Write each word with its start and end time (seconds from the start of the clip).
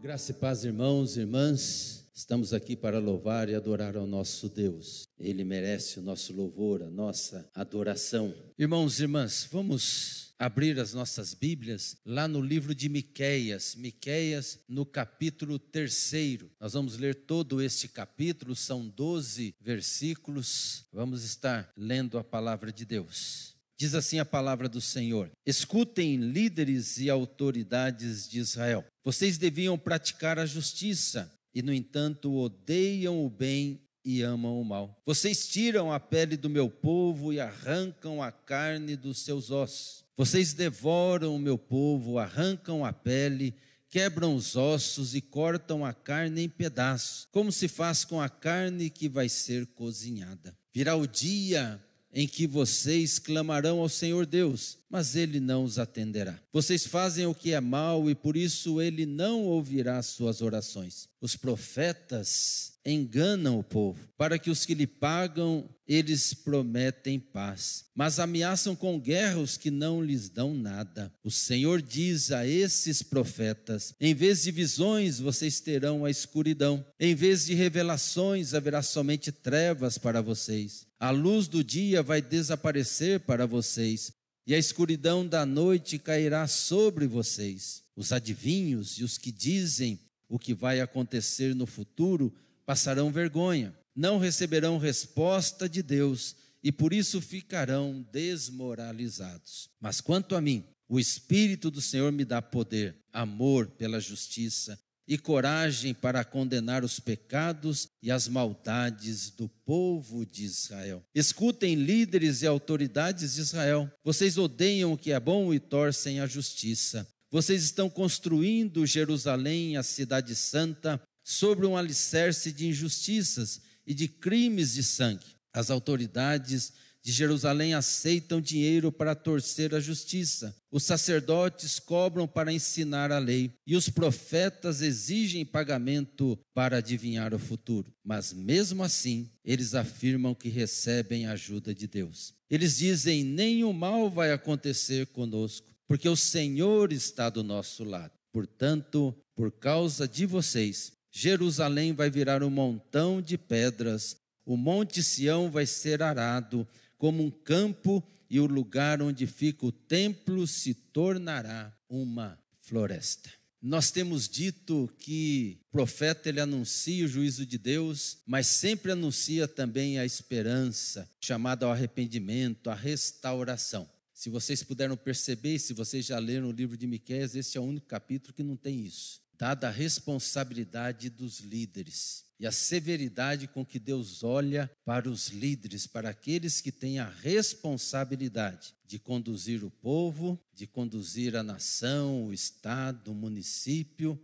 Graça 0.00 0.30
e 0.30 0.34
paz, 0.34 0.62
irmãos 0.62 1.16
e 1.16 1.20
irmãs. 1.20 2.08
Estamos 2.14 2.52
aqui 2.52 2.76
para 2.76 3.00
louvar 3.00 3.48
e 3.48 3.54
adorar 3.56 3.96
ao 3.96 4.06
nosso 4.06 4.48
Deus. 4.48 5.08
Ele 5.18 5.42
merece 5.42 5.98
o 5.98 6.02
nosso 6.02 6.32
louvor, 6.32 6.84
a 6.84 6.90
nossa 6.90 7.50
adoração. 7.52 8.32
Irmãos 8.56 9.00
e 9.00 9.02
irmãs, 9.02 9.48
vamos 9.50 10.32
abrir 10.38 10.78
as 10.78 10.94
nossas 10.94 11.34
Bíblias 11.34 11.96
lá 12.06 12.28
no 12.28 12.40
livro 12.40 12.76
de 12.76 12.88
Miqueias, 12.88 13.74
Miqueias 13.74 14.60
no 14.68 14.86
capítulo 14.86 15.58
terceiro. 15.58 16.48
Nós 16.60 16.74
vamos 16.74 16.96
ler 16.96 17.16
todo 17.26 17.60
este 17.60 17.88
capítulo, 17.88 18.54
são 18.54 18.88
12 18.88 19.56
versículos. 19.60 20.86
Vamos 20.92 21.24
estar 21.24 21.72
lendo 21.76 22.18
a 22.18 22.22
palavra 22.22 22.72
de 22.72 22.84
Deus. 22.84 23.57
Diz 23.78 23.94
assim 23.94 24.18
a 24.18 24.24
palavra 24.24 24.68
do 24.68 24.80
Senhor: 24.80 25.30
Escutem, 25.46 26.16
líderes 26.16 26.98
e 26.98 27.08
autoridades 27.08 28.28
de 28.28 28.40
Israel. 28.40 28.84
Vocês 29.04 29.38
deviam 29.38 29.78
praticar 29.78 30.36
a 30.38 30.44
justiça 30.44 31.32
e, 31.54 31.62
no 31.62 31.72
entanto, 31.72 32.34
odeiam 32.34 33.24
o 33.24 33.30
bem 33.30 33.80
e 34.04 34.20
amam 34.20 34.60
o 34.60 34.64
mal. 34.64 35.00
Vocês 35.06 35.46
tiram 35.46 35.92
a 35.92 36.00
pele 36.00 36.36
do 36.36 36.50
meu 36.50 36.68
povo 36.68 37.32
e 37.32 37.38
arrancam 37.38 38.20
a 38.20 38.32
carne 38.32 38.96
dos 38.96 39.24
seus 39.24 39.50
ossos. 39.50 40.04
Vocês 40.16 40.52
devoram 40.52 41.36
o 41.36 41.38
meu 41.38 41.56
povo, 41.56 42.18
arrancam 42.18 42.84
a 42.84 42.92
pele, 42.92 43.54
quebram 43.88 44.34
os 44.34 44.56
ossos 44.56 45.14
e 45.14 45.20
cortam 45.20 45.84
a 45.84 45.92
carne 45.92 46.42
em 46.42 46.48
pedaços, 46.48 47.28
como 47.30 47.52
se 47.52 47.68
faz 47.68 48.04
com 48.04 48.20
a 48.20 48.28
carne 48.28 48.90
que 48.90 49.08
vai 49.08 49.28
ser 49.28 49.66
cozinhada. 49.68 50.56
Virá 50.74 50.96
o 50.96 51.06
dia 51.06 51.80
em 52.18 52.26
que 52.26 52.48
vocês 52.48 53.20
clamarão 53.20 53.78
ao 53.78 53.88
Senhor 53.88 54.26
Deus, 54.26 54.76
mas 54.90 55.14
ele 55.14 55.38
não 55.38 55.62
os 55.62 55.78
atenderá. 55.78 56.36
Vocês 56.52 56.84
fazem 56.84 57.26
o 57.26 57.34
que 57.34 57.52
é 57.52 57.60
mal 57.60 58.10
e 58.10 58.14
por 58.14 58.36
isso 58.36 58.80
ele 58.80 59.06
não 59.06 59.44
ouvirá 59.44 60.02
suas 60.02 60.42
orações. 60.42 61.08
Os 61.20 61.36
profetas 61.36 62.72
enganam 62.84 63.60
o 63.60 63.62
povo, 63.62 64.00
para 64.16 64.36
que 64.36 64.50
os 64.50 64.66
que 64.66 64.74
lhe 64.74 64.86
pagam, 64.86 65.70
eles 65.86 66.34
prometem 66.34 67.20
paz, 67.20 67.84
mas 67.94 68.18
ameaçam 68.18 68.74
com 68.74 68.98
guerra 68.98 69.38
os 69.38 69.56
que 69.56 69.70
não 69.70 70.02
lhes 70.02 70.28
dão 70.28 70.52
nada. 70.52 71.14
O 71.22 71.30
Senhor 71.30 71.80
diz 71.80 72.32
a 72.32 72.44
esses 72.44 73.00
profetas: 73.00 73.94
em 74.00 74.12
vez 74.12 74.42
de 74.42 74.50
visões, 74.50 75.20
vocês 75.20 75.60
terão 75.60 76.04
a 76.04 76.10
escuridão, 76.10 76.84
em 76.98 77.14
vez 77.14 77.46
de 77.46 77.54
revelações, 77.54 78.54
haverá 78.54 78.82
somente 78.82 79.30
trevas 79.30 79.98
para 79.98 80.20
vocês. 80.20 80.87
A 81.00 81.10
luz 81.10 81.46
do 81.46 81.62
dia 81.62 82.02
vai 82.02 82.20
desaparecer 82.20 83.20
para 83.20 83.46
vocês, 83.46 84.12
e 84.44 84.54
a 84.54 84.58
escuridão 84.58 85.26
da 85.26 85.46
noite 85.46 85.98
cairá 85.98 86.46
sobre 86.48 87.06
vocês. 87.06 87.84
Os 87.94 88.12
adivinhos 88.12 88.98
e 88.98 89.04
os 89.04 89.16
que 89.16 89.30
dizem 89.30 90.00
o 90.28 90.38
que 90.38 90.52
vai 90.52 90.80
acontecer 90.80 91.54
no 91.54 91.66
futuro 91.66 92.34
passarão 92.66 93.12
vergonha, 93.12 93.74
não 93.94 94.18
receberão 94.18 94.76
resposta 94.78 95.68
de 95.68 95.82
Deus 95.82 96.34
e 96.62 96.72
por 96.72 96.92
isso 96.92 97.20
ficarão 97.20 98.06
desmoralizados. 98.12 99.70
Mas 99.80 100.00
quanto 100.00 100.34
a 100.34 100.40
mim, 100.40 100.64
o 100.88 100.98
Espírito 100.98 101.70
do 101.70 101.80
Senhor 101.80 102.10
me 102.10 102.24
dá 102.24 102.42
poder, 102.42 102.96
amor 103.12 103.68
pela 103.68 104.00
justiça 104.00 104.78
e 105.08 105.16
coragem 105.16 105.94
para 105.94 106.22
condenar 106.22 106.84
os 106.84 107.00
pecados 107.00 107.88
e 108.02 108.10
as 108.10 108.28
maldades 108.28 109.30
do 109.30 109.48
povo 109.64 110.26
de 110.26 110.44
Israel. 110.44 111.02
Escutem, 111.14 111.74
líderes 111.74 112.42
e 112.42 112.46
autoridades 112.46 113.34
de 113.34 113.40
Israel. 113.40 113.90
Vocês 114.04 114.36
odeiam 114.36 114.92
o 114.92 114.98
que 114.98 115.10
é 115.10 115.18
bom 115.18 115.54
e 115.54 115.58
torcem 115.58 116.20
a 116.20 116.26
justiça. 116.26 117.08
Vocês 117.30 117.64
estão 117.64 117.88
construindo 117.88 118.84
Jerusalém, 118.84 119.78
a 119.78 119.82
cidade 119.82 120.36
santa, 120.36 121.00
sobre 121.24 121.66
um 121.66 121.76
alicerce 121.76 122.52
de 122.52 122.66
injustiças 122.66 123.62
e 123.86 123.94
de 123.94 124.08
crimes 124.08 124.74
de 124.74 124.82
sangue. 124.82 125.26
As 125.54 125.70
autoridades 125.70 126.72
de 127.08 127.12
Jerusalém 127.14 127.72
aceitam 127.72 128.38
dinheiro 128.38 128.92
para 128.92 129.14
torcer 129.14 129.74
a 129.74 129.80
justiça. 129.80 130.54
Os 130.70 130.82
sacerdotes 130.82 131.78
cobram 131.78 132.28
para 132.28 132.52
ensinar 132.52 133.10
a 133.10 133.18
lei. 133.18 133.50
E 133.66 133.74
os 133.74 133.88
profetas 133.88 134.82
exigem 134.82 135.42
pagamento 135.42 136.38
para 136.52 136.76
adivinhar 136.76 137.32
o 137.32 137.38
futuro. 137.38 137.90
Mas 138.04 138.34
mesmo 138.34 138.84
assim, 138.84 139.30
eles 139.42 139.74
afirmam 139.74 140.34
que 140.34 140.50
recebem 140.50 141.24
a 141.24 141.32
ajuda 141.32 141.74
de 141.74 141.86
Deus. 141.86 142.34
Eles 142.50 142.76
dizem: 142.76 143.24
nenhum 143.24 143.72
mal 143.72 144.10
vai 144.10 144.30
acontecer 144.30 145.06
conosco, 145.06 145.66
porque 145.86 146.10
o 146.10 146.16
Senhor 146.16 146.92
está 146.92 147.30
do 147.30 147.42
nosso 147.42 147.84
lado. 147.84 148.12
Portanto, 148.30 149.16
por 149.34 149.50
causa 149.50 150.06
de 150.06 150.26
vocês, 150.26 150.92
Jerusalém 151.10 151.94
vai 151.94 152.10
virar 152.10 152.42
um 152.42 152.50
montão 152.50 153.22
de 153.22 153.38
pedras, 153.38 154.14
o 154.44 154.58
monte 154.58 155.02
Sião 155.02 155.50
vai 155.50 155.64
ser 155.64 156.02
arado, 156.02 156.66
como 156.98 157.22
um 157.22 157.30
campo, 157.30 158.04
e 158.28 158.38
o 158.38 158.46
lugar 158.46 159.00
onde 159.00 159.26
fica 159.26 159.64
o 159.64 159.72
templo 159.72 160.46
se 160.46 160.74
tornará 160.74 161.74
uma 161.88 162.38
floresta. 162.60 163.30
Nós 163.60 163.90
temos 163.90 164.28
dito 164.28 164.88
que 164.98 165.58
o 165.68 165.72
profeta 165.72 166.28
ele 166.28 166.38
anuncia 166.38 167.04
o 167.04 167.08
juízo 167.08 167.44
de 167.44 167.58
Deus, 167.58 168.18
mas 168.26 168.46
sempre 168.46 168.92
anuncia 168.92 169.48
também 169.48 169.98
a 169.98 170.04
esperança, 170.04 171.10
chamada 171.20 171.66
ao 171.66 171.72
arrependimento, 171.72 172.70
a 172.70 172.74
restauração. 172.74 173.88
Se 174.14 174.30
vocês 174.30 174.62
puderam 174.62 174.96
perceber, 174.96 175.58
se 175.58 175.72
vocês 175.72 176.06
já 176.06 176.18
leram 176.18 176.48
o 176.48 176.52
livro 176.52 176.76
de 176.76 176.86
Miqueias, 176.86 177.34
esse 177.34 177.56
é 177.56 177.60
o 177.60 177.64
único 177.64 177.86
capítulo 177.86 178.34
que 178.34 178.42
não 178.42 178.56
tem 178.56 178.84
isso. 178.84 179.20
Dada 179.38 179.68
a 179.68 179.70
responsabilidade 179.70 181.08
dos 181.08 181.38
líderes 181.38 182.24
e 182.40 182.46
a 182.46 182.52
severidade 182.52 183.46
com 183.46 183.64
que 183.64 183.78
Deus 183.78 184.24
olha 184.24 184.70
para 184.84 185.08
os 185.08 185.28
líderes, 185.28 185.86
para 185.86 186.10
aqueles 186.10 186.60
que 186.60 186.72
têm 186.72 186.98
a 186.98 187.08
responsabilidade 187.08 188.74
de 188.84 188.98
conduzir 188.98 189.64
o 189.64 189.70
povo, 189.70 190.40
de 190.52 190.66
conduzir 190.66 191.36
a 191.36 191.42
nação, 191.42 192.26
o 192.26 192.32
estado, 192.32 193.12
o 193.12 193.14
município, 193.14 194.20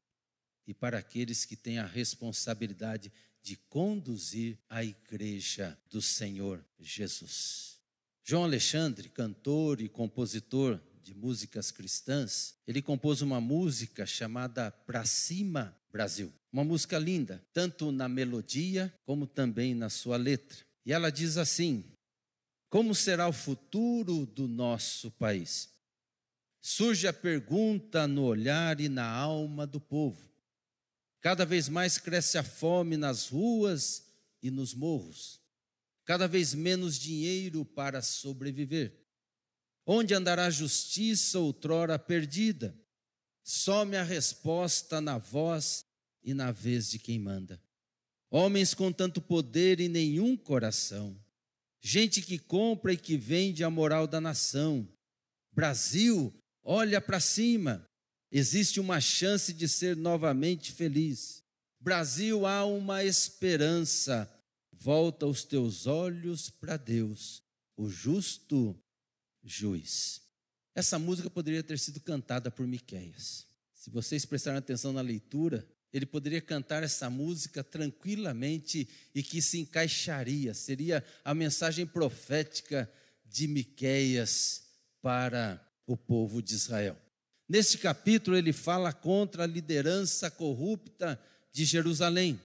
e 0.66 0.74
para 0.74 0.98
aqueles 0.98 1.44
que 1.44 1.56
têm 1.56 1.78
a 1.78 1.86
responsabilidade 1.86 3.12
de 3.42 3.56
conduzir 3.68 4.58
a 4.68 4.82
igreja 4.82 5.78
do 5.90 6.00
Senhor 6.00 6.64
Jesus. 6.80 7.78
João 8.24 8.44
Alexandre, 8.44 9.08
cantor 9.10 9.80
e 9.80 9.88
compositor 9.88 10.80
de 11.04 11.14
músicas 11.14 11.70
cristãs, 11.70 12.54
ele 12.66 12.80
compôs 12.80 13.20
uma 13.20 13.38
música 13.38 14.06
chamada 14.06 14.70
Pra 14.70 15.04
Cima 15.04 15.76
Brasil. 15.92 16.32
Uma 16.50 16.64
música 16.64 16.98
linda, 16.98 17.44
tanto 17.52 17.92
na 17.92 18.08
melodia 18.08 18.92
como 19.04 19.26
também 19.26 19.74
na 19.74 19.90
sua 19.90 20.16
letra. 20.16 20.58
E 20.86 20.94
ela 20.94 21.12
diz 21.12 21.36
assim: 21.36 21.84
Como 22.70 22.94
será 22.94 23.28
o 23.28 23.32
futuro 23.32 24.24
do 24.24 24.48
nosso 24.48 25.10
país? 25.10 25.68
Surge 26.58 27.06
a 27.06 27.12
pergunta 27.12 28.08
no 28.08 28.22
olhar 28.24 28.80
e 28.80 28.88
na 28.88 29.06
alma 29.06 29.66
do 29.66 29.78
povo. 29.78 30.32
Cada 31.20 31.44
vez 31.44 31.68
mais 31.68 31.98
cresce 31.98 32.38
a 32.38 32.42
fome 32.42 32.96
nas 32.96 33.28
ruas 33.28 34.06
e 34.42 34.50
nos 34.50 34.72
morros. 34.72 35.38
Cada 36.06 36.26
vez 36.26 36.54
menos 36.54 36.98
dinheiro 36.98 37.62
para 37.62 38.00
sobreviver. 38.00 39.03
Onde 39.86 40.14
andará 40.14 40.46
a 40.46 40.50
justiça 40.50 41.38
outrora 41.38 41.98
perdida? 41.98 42.74
Some 43.42 43.96
a 43.96 44.02
resposta 44.02 45.00
na 45.00 45.18
voz 45.18 45.84
e 46.22 46.32
na 46.32 46.50
vez 46.50 46.90
de 46.90 46.98
quem 46.98 47.18
manda. 47.18 47.60
Homens 48.30 48.72
com 48.72 48.90
tanto 48.90 49.20
poder 49.20 49.80
e 49.80 49.88
nenhum 49.88 50.36
coração. 50.36 51.16
Gente 51.80 52.22
que 52.22 52.38
compra 52.38 52.94
e 52.94 52.96
que 52.96 53.16
vende 53.18 53.62
a 53.62 53.68
moral 53.68 54.06
da 54.06 54.20
nação. 54.20 54.88
Brasil, 55.52 56.34
olha 56.62 57.00
para 57.00 57.20
cima. 57.20 57.86
Existe 58.32 58.80
uma 58.80 59.00
chance 59.00 59.52
de 59.52 59.68
ser 59.68 59.94
novamente 59.94 60.72
feliz. 60.72 61.42
Brasil, 61.78 62.46
há 62.46 62.64
uma 62.64 63.04
esperança. 63.04 64.28
Volta 64.72 65.26
os 65.26 65.44
teus 65.44 65.86
olhos 65.86 66.48
para 66.48 66.78
Deus, 66.78 67.42
o 67.76 67.88
justo 67.88 68.76
juiz. 69.44 70.22
Essa 70.74 70.98
música 70.98 71.30
poderia 71.30 71.62
ter 71.62 71.78
sido 71.78 72.00
cantada 72.00 72.50
por 72.50 72.66
Miqueias. 72.66 73.46
Se 73.74 73.90
vocês 73.90 74.24
prestarem 74.24 74.58
atenção 74.58 74.92
na 74.92 75.00
leitura, 75.00 75.66
ele 75.92 76.06
poderia 76.06 76.40
cantar 76.40 76.82
essa 76.82 77.08
música 77.08 77.62
tranquilamente 77.62 78.88
e 79.14 79.22
que 79.22 79.40
se 79.40 79.60
encaixaria, 79.60 80.52
seria 80.52 81.04
a 81.24 81.32
mensagem 81.32 81.86
profética 81.86 82.90
de 83.24 83.46
Miqueias 83.46 84.64
para 85.00 85.64
o 85.86 85.96
povo 85.96 86.42
de 86.42 86.54
Israel. 86.54 86.96
Neste 87.48 87.78
capítulo 87.78 88.36
ele 88.36 88.52
fala 88.52 88.92
contra 88.92 89.44
a 89.44 89.46
liderança 89.46 90.30
corrupta 90.30 91.20
de 91.52 91.64
Jerusalém. 91.64 92.40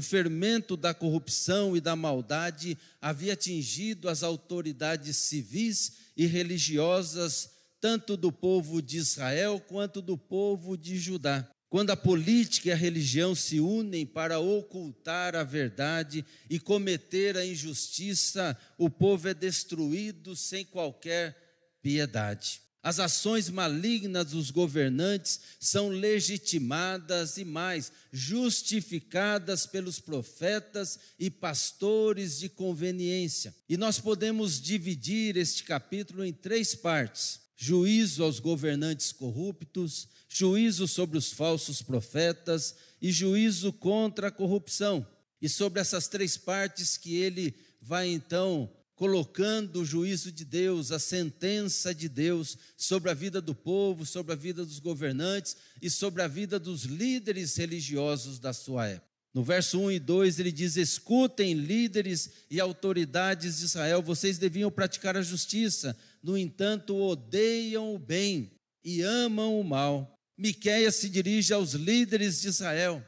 O 0.00 0.02
fermento 0.02 0.78
da 0.78 0.94
corrupção 0.94 1.76
e 1.76 1.80
da 1.80 1.94
maldade 1.94 2.78
havia 3.02 3.34
atingido 3.34 4.08
as 4.08 4.22
autoridades 4.22 5.14
civis 5.14 5.92
e 6.16 6.24
religiosas, 6.24 7.50
tanto 7.82 8.16
do 8.16 8.32
povo 8.32 8.80
de 8.80 8.96
Israel 8.96 9.60
quanto 9.60 10.00
do 10.00 10.16
povo 10.16 10.74
de 10.74 10.96
Judá. 10.96 11.46
Quando 11.68 11.90
a 11.90 11.96
política 11.98 12.70
e 12.70 12.72
a 12.72 12.76
religião 12.76 13.34
se 13.34 13.60
unem 13.60 14.06
para 14.06 14.38
ocultar 14.38 15.36
a 15.36 15.44
verdade 15.44 16.24
e 16.48 16.58
cometer 16.58 17.36
a 17.36 17.44
injustiça, 17.44 18.56
o 18.78 18.88
povo 18.88 19.28
é 19.28 19.34
destruído 19.34 20.34
sem 20.34 20.64
qualquer 20.64 21.36
piedade. 21.82 22.62
As 22.82 22.98
ações 22.98 23.50
malignas 23.50 24.30
dos 24.30 24.50
governantes 24.50 25.38
são 25.58 25.90
legitimadas 25.90 27.36
e 27.36 27.44
mais 27.44 27.92
justificadas 28.10 29.66
pelos 29.66 30.00
profetas 30.00 30.98
e 31.18 31.28
pastores 31.28 32.38
de 32.38 32.48
conveniência. 32.48 33.54
E 33.68 33.76
nós 33.76 33.98
podemos 33.98 34.58
dividir 34.58 35.36
este 35.36 35.62
capítulo 35.62 36.24
em 36.24 36.32
três 36.32 36.74
partes: 36.74 37.40
juízo 37.54 38.24
aos 38.24 38.40
governantes 38.40 39.12
corruptos, 39.12 40.08
juízo 40.26 40.88
sobre 40.88 41.18
os 41.18 41.30
falsos 41.30 41.82
profetas 41.82 42.74
e 43.00 43.12
juízo 43.12 43.74
contra 43.74 44.28
a 44.28 44.32
corrupção. 44.32 45.06
E 45.42 45.50
sobre 45.50 45.80
essas 45.80 46.08
três 46.08 46.38
partes 46.38 46.96
que 46.96 47.16
ele 47.16 47.54
vai 47.80 48.08
então 48.08 48.70
colocando 49.00 49.80
o 49.80 49.84
juízo 49.84 50.30
de 50.30 50.44
Deus, 50.44 50.92
a 50.92 50.98
sentença 50.98 51.94
de 51.94 52.06
Deus 52.06 52.58
sobre 52.76 53.10
a 53.10 53.14
vida 53.14 53.40
do 53.40 53.54
povo, 53.54 54.04
sobre 54.04 54.34
a 54.34 54.36
vida 54.36 54.62
dos 54.62 54.78
governantes 54.78 55.56
e 55.80 55.88
sobre 55.88 56.20
a 56.20 56.28
vida 56.28 56.58
dos 56.58 56.82
líderes 56.82 57.56
religiosos 57.56 58.38
da 58.38 58.52
sua 58.52 58.88
época. 58.88 59.08
No 59.32 59.42
verso 59.42 59.80
1 59.80 59.92
e 59.92 59.98
2 59.98 60.38
ele 60.38 60.52
diz: 60.52 60.76
Escutem, 60.76 61.54
líderes 61.54 62.28
e 62.50 62.60
autoridades 62.60 63.60
de 63.60 63.64
Israel, 63.64 64.02
vocês 64.02 64.36
deviam 64.36 64.70
praticar 64.70 65.16
a 65.16 65.22
justiça, 65.22 65.96
no 66.22 66.36
entanto, 66.36 66.94
odeiam 66.94 67.94
o 67.94 67.98
bem 67.98 68.50
e 68.84 69.00
amam 69.00 69.58
o 69.58 69.64
mal. 69.64 70.14
Miqueias 70.36 70.96
se 70.96 71.08
dirige 71.08 71.54
aos 71.54 71.72
líderes 71.72 72.42
de 72.42 72.48
Israel. 72.48 73.02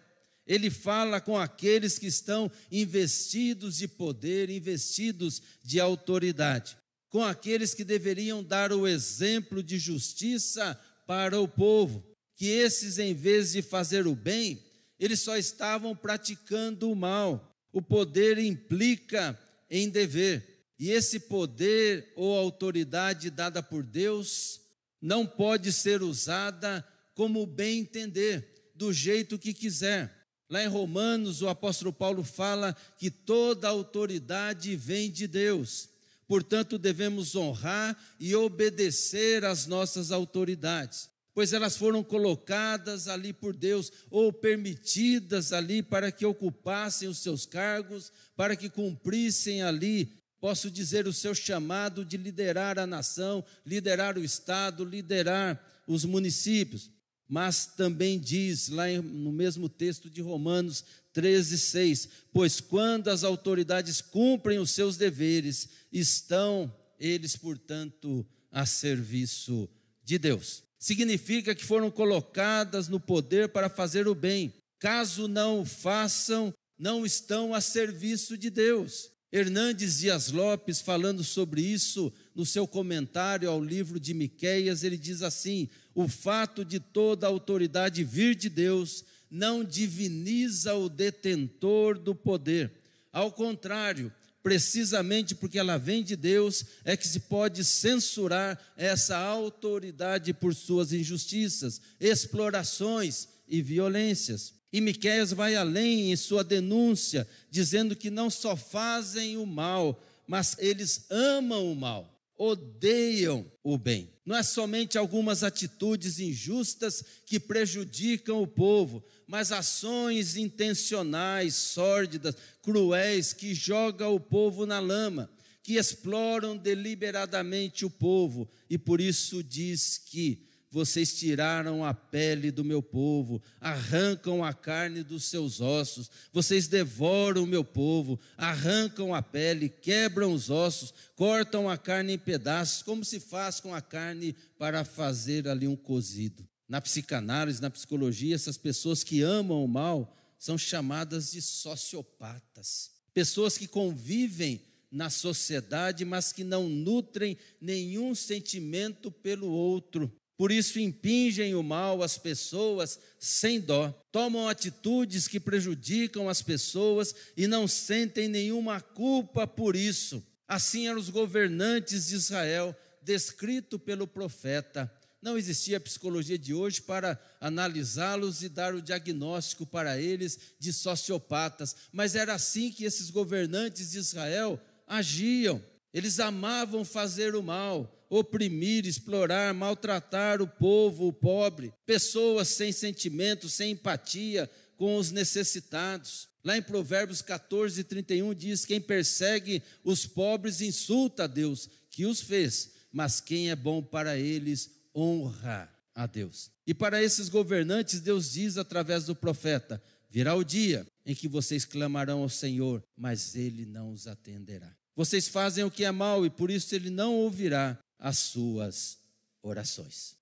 Ele 0.47 0.71
fala 0.71 1.21
com 1.21 1.39
aqueles 1.39 1.99
que 1.99 2.07
estão 2.07 2.51
investidos 2.71 3.77
de 3.77 3.87
poder, 3.87 4.51
investidos 4.51 5.41
de 5.63 5.79
autoridade, 5.79 6.77
com 7.09 7.23
aqueles 7.23 7.75
que 7.75 7.85
deveriam 7.85 8.43
dar 8.43 8.73
o 8.73 8.87
exemplo 8.87 9.63
de 9.63 9.79
justiça 9.79 10.79
para 11.07 11.41
o 11.41 11.47
povo, 11.47 12.05
que 12.35 12.47
esses, 12.47 12.99
em 12.99 13.15
vez 13.15 13.53
de 13.53 13.63
fazer 13.63 14.07
o 14.07 14.15
bem, 14.15 14.63
eles 14.99 15.21
só 15.21 15.37
estavam 15.37 15.95
praticando 15.95 16.91
o 16.91 16.97
mal. 16.97 17.55
O 17.73 17.81
poder 17.81 18.39
implica 18.39 19.39
em 19.71 19.89
dever, 19.89 20.67
e 20.79 20.91
esse 20.91 21.21
poder 21.21 22.13
ou 22.17 22.37
autoridade 22.37 23.31
dada 23.31 23.63
por 23.63 23.83
Deus 23.83 24.61
não 25.01 25.27
pode 25.27 25.73
ser 25.73 26.03
usada 26.03 26.87
como 27.15 27.47
bem 27.47 27.81
entender, 27.81 28.71
do 28.75 28.93
jeito 28.93 29.39
que 29.39 29.53
quiser. 29.55 30.22
Lá 30.53 30.63
em 30.63 30.69
Romanos, 30.69 31.41
o 31.41 31.49
apóstolo 31.49 31.95
Paulo 31.95 32.23
fala 32.23 32.77
que 32.99 33.11
toda 33.11 33.67
autoridade 33.67 34.77
vem 34.77 35.11
de 35.11 35.27
Deus. 35.27 35.89
Portanto, 36.29 36.77
devemos 36.77 37.35
honrar 37.35 37.97
e 38.21 38.35
obedecer 38.35 39.47
às 39.47 39.67
nossas 39.67 40.13
autoridades, 40.13 41.09
pois 41.33 41.55
elas 41.55 41.75
foram 41.75 42.05
colocadas 42.05 43.09
ali 43.09 43.33
por 43.33 43.57
Deus 43.57 43.91
ou 44.11 44.31
permitidas 44.31 45.55
ali 45.55 45.83
para 45.83 46.13
que 46.13 46.27
ocupassem 46.27 47.09
os 47.09 47.21
seus 47.23 47.47
cargos, 47.47 48.13
para 48.37 48.55
que 48.55 48.69
cumprissem 48.69 49.63
ali, 49.63 50.13
posso 50.39 50.71
dizer, 50.71 51.07
o 51.07 51.15
seu 51.15 51.35
chamado 51.35 52.05
de 52.05 52.19
liderar 52.19 52.79
a 52.79 52.87
nação, 52.87 53.43
liderar 53.65 54.19
o 54.19 54.23
Estado, 54.23 54.85
liderar 54.85 55.59
os 55.87 56.05
municípios 56.05 56.91
mas 57.29 57.67
também 57.67 58.19
diz 58.19 58.69
lá 58.69 58.87
no 59.03 59.33
mesmo 59.33 59.69
texto 59.69 60.11
de 60.11 60.21
Romanos 60.21 60.85
13, 61.13 61.59
6: 61.59 62.09
Pois 62.33 62.61
quando 62.61 63.09
as 63.09 63.25
autoridades 63.25 64.01
cumprem 64.01 64.59
os 64.59 64.71
seus 64.71 64.97
deveres, 64.97 65.69
estão 65.93 66.73
eles, 66.99 67.37
portanto, 67.37 68.27
a 68.51 68.65
serviço 68.65 69.69
de 70.05 70.19
Deus. 70.19 70.63
Significa 70.79 71.55
que 71.55 71.65
foram 71.65 71.91
colocadas 71.91 72.89
no 72.89 73.01
poder 73.01 73.49
para 73.49 73.69
fazer 73.69 74.07
o 74.07 74.15
bem. 74.15 74.53
Caso 74.79 75.29
não 75.29 75.63
o 75.63 75.65
façam, 75.65 76.53
não 76.79 77.07
estão 77.07 77.55
a 77.55 77.61
serviço 77.61 78.37
de 78.37 78.51
Deus. 78.51 79.11
Hernandes 79.33 80.01
Dias 80.01 80.31
Lopes, 80.31 80.83
falando 80.83 81.25
sobre 81.25 81.63
isso 81.63 82.13
no 82.35 82.45
seu 82.45 82.67
comentário 82.69 83.49
ao 83.49 83.65
livro 83.65 83.99
de 83.99 84.13
Miqueias, 84.13 84.85
ele 84.85 84.99
diz 84.99 85.23
assim: 85.23 85.71
o 85.95 86.07
fato 86.07 86.63
de 86.63 86.79
toda 86.79 87.27
autoridade 87.27 88.05
vir 88.05 88.35
de 88.35 88.51
Deus 88.51 89.03
não 89.31 89.65
diviniza 89.65 90.75
o 90.75 90.91
detentor 90.91 91.99
do 91.99 92.15
poder. 92.15 92.71
Ao 93.11 93.33
contrário, 93.33 94.13
precisamente 94.43 95.35
porque 95.35 95.59
ela 95.59 95.79
vem 95.79 96.03
de 96.03 96.15
Deus, 96.15 96.65
é 96.85 96.95
que 96.95 97.09
se 97.09 97.21
pode 97.21 97.65
censurar 97.65 98.61
essa 98.77 99.17
autoridade 99.17 100.35
por 100.35 100.55
suas 100.55 100.93
injustiças, 100.93 101.81
explorações 101.99 103.29
e 103.49 103.63
violências. 103.63 104.53
E 104.73 104.81
Miqueias 104.81 105.33
vai 105.33 105.55
além 105.55 106.11
em 106.11 106.17
sua 106.17 106.43
denúncia, 106.43 107.29
dizendo 107.51 107.95
que 107.95 108.11
não 108.11 108.31
só 108.31 108.57
fazem 108.57 109.37
o 109.37 109.45
mal, 109.45 110.03
mas 110.27 110.57
eles 110.59 111.05
amam 111.11 111.71
o 111.71 111.77
mal, 111.77 112.19
odeiam 112.39 113.45
o 113.63 113.77
bem. 113.77 114.09
Não 114.25 114.37
é 114.37 114.43
somente 114.43 114.97
algumas 114.97 115.43
atitudes 115.43 116.19
injustas 116.19 117.05
que 117.27 117.39
prejudicam 117.39 118.41
o 118.41 118.47
povo, 118.47 119.05
mas 119.27 119.53
ações 119.53 120.37
intencionais, 120.37 121.55
sórdidas, 121.55 122.35
cruéis 122.63 123.33
que 123.33 123.55
jogam 123.55 124.15
o 124.15 124.21
povo 124.21 124.65
na 124.65 124.81
lama, 124.81 125.29
que 125.63 125.75
exploram 125.75 126.57
deliberadamente 126.57 127.85
o 127.85 127.91
povo, 127.91 128.49
e 128.71 128.79
por 128.79 129.01
isso 129.01 129.43
diz 129.43 129.99
que 129.99 130.47
vocês 130.73 131.13
tiraram 131.13 131.85
a 131.85 131.93
pele 131.93 132.51
do 132.51 132.65
meu 132.65 132.83
povo, 132.83 133.43
arrancam 133.61 134.43
a 134.43 134.55
carne 134.55 135.03
dos 135.03 135.25
seus 135.25 135.61
ossos, 135.61 136.11
vocês 136.33 136.67
devoram 136.67 137.45
o 137.45 137.47
meu 137.47 137.63
povo, 137.63 138.19
arrancam 138.39 139.15
a 139.15 139.21
pele, 139.21 139.69
quebram 139.69 140.33
os 140.33 140.49
ossos, 140.49 140.95
cortam 141.15 141.69
a 141.69 141.77
carne 141.77 142.15
em 142.15 142.19
pedaços, 142.19 142.83
como 142.83 143.05
se 143.05 143.21
faz 143.21 143.61
com 143.61 143.75
a 143.75 143.83
carne 143.83 144.35
para 144.59 144.83
fazer 144.83 145.47
ali 145.47 145.69
um 145.69 145.77
cozido. 145.77 146.49
Na 146.67 146.81
psicanálise, 146.81 147.61
na 147.61 147.69
psicologia, 147.69 148.35
essas 148.35 148.57
pessoas 148.57 149.05
que 149.05 149.21
amam 149.21 149.63
o 149.63 149.69
mal 149.69 150.17
são 150.39 150.57
chamadas 150.57 151.33
de 151.33 151.43
sociopatas. 151.43 152.93
Pessoas 153.13 153.59
que 153.59 153.69
convivem 153.69 154.63
na 154.91 155.11
sociedade, 155.11 156.03
mas 156.07 156.33
que 156.33 156.45
não 156.45 156.67
nutrem 156.67 157.37
nenhum 157.61 158.15
sentimento 158.15 159.11
pelo 159.11 159.51
outro. 159.51 160.11
Por 160.43 160.51
isso 160.51 160.81
impingem 160.81 161.55
o 161.55 161.63
mal 161.63 162.03
às 162.03 162.19
pessoas 162.19 162.99
sem 163.17 163.61
dó, 163.61 163.91
tomam 164.11 164.49
atitudes 164.49 165.29
que 165.29 165.39
prejudicam 165.39 166.29
as 166.29 166.43
pessoas 166.43 167.15
e 167.37 167.47
não 167.47 167.69
sentem 167.69 168.27
nenhuma 168.27 168.81
culpa 168.81 169.47
por 169.47 169.77
isso. 169.77 170.21
Assim 170.49 170.89
eram 170.89 170.99
os 170.99 171.11
governantes 171.11 172.09
de 172.09 172.17
Israel, 172.17 172.75
descrito 173.01 173.79
pelo 173.79 174.05
profeta. 174.05 174.93
Não 175.23 175.39
existia 175.39 175.77
a 175.77 175.81
psicologia 175.81 176.37
de 176.37 176.53
hoje 176.53 176.83
para 176.83 177.17
analisá-los 177.41 178.43
e 178.43 178.49
dar 178.49 178.75
o 178.75 178.83
diagnóstico 178.83 179.65
para 179.65 180.01
eles 180.01 180.37
de 180.59 180.73
sociopatas, 180.73 181.77
mas 181.93 182.17
era 182.17 182.35
assim 182.35 182.73
que 182.73 182.83
esses 182.83 183.11
governantes 183.11 183.93
de 183.93 183.99
Israel 183.99 184.61
agiam. 184.89 185.63
Eles 185.95 186.19
amavam 186.19 186.85
fazer 186.85 187.37
o 187.37 187.43
mal, 187.45 188.02
oprimir, 188.13 188.87
explorar, 188.87 189.55
maltratar 189.55 190.43
o 190.43 190.47
povo, 190.47 191.09
o 191.09 191.13
pobre, 191.15 191.73
pessoas 191.87 192.49
sem 192.49 192.71
sentimento, 192.71 193.49
sem 193.49 193.71
empatia 193.71 194.51
com 194.77 194.99
os 194.99 195.11
necessitados. 195.11 196.29
Lá 196.45 196.59
em 196.59 196.63
Provérbios 196.63 197.23
14, 197.23 197.83
31 197.85 198.35
diz: 198.35 198.67
Quem 198.67 198.83
persegue 198.83 199.63
os 199.83 200.05
pobres 200.05 200.61
insulta 200.61 201.25
a 201.25 201.27
Deus, 201.27 201.71
que 201.91 202.05
os 202.05 202.21
fez, 202.21 202.73
mas 202.93 203.19
quem 203.19 203.51
é 203.51 203.57
bom 203.57 203.83
para 203.83 204.19
eles 204.19 204.71
honra 204.95 205.73
a 205.95 206.07
Deus. 206.07 206.51
E 206.67 206.75
para 206.75 207.03
esses 207.03 207.31
governantes, 207.31 208.01
Deus 208.01 208.33
diz 208.33 208.59
através 208.59 209.07
do 209.07 209.17
profeta: 209.17 209.83
Virá 210.11 210.35
o 210.35 210.45
dia 210.45 210.87
em 211.07 211.15
que 211.15 211.29
vocês 211.29 211.65
clamarão 211.65 212.21
ao 212.21 212.29
Senhor, 212.29 212.83
mas 212.95 213.35
ele 213.35 213.65
não 213.65 213.91
os 213.91 214.07
atenderá. 214.07 214.71
Vocês 214.95 215.27
fazem 215.27 215.65
o 215.65 215.71
que 215.71 215.85
é 215.85 215.91
mal 215.91 216.27
e 216.27 216.29
por 216.29 216.51
isso 216.51 216.75
ele 216.75 216.91
não 216.91 217.15
ouvirá 217.15 217.79
as 218.03 218.19
suas 218.19 218.99
orações. 219.41 220.17